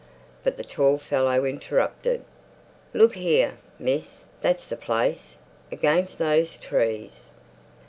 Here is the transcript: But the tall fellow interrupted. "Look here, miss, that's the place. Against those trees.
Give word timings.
But 0.43 0.57
the 0.57 0.63
tall 0.63 0.97
fellow 0.97 1.45
interrupted. 1.45 2.25
"Look 2.91 3.13
here, 3.13 3.59
miss, 3.77 4.25
that's 4.41 4.67
the 4.67 4.75
place. 4.75 5.37
Against 5.71 6.17
those 6.17 6.57
trees. 6.57 7.29